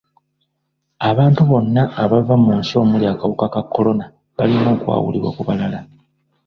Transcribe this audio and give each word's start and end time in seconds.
Abantu 1.09 1.41
bonna 1.49 1.81
abava 2.03 2.35
mu 2.43 2.51
nsi 2.59 2.73
omuli 2.81 3.05
akawuka 3.13 3.45
ka 3.53 3.61
kolona 3.73 4.05
balina 4.35 4.69
okwawulibwa 4.75 5.29
ku 5.35 5.41
balala. 5.47 5.79